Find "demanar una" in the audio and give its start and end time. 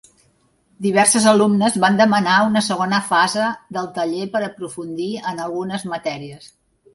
1.99-2.63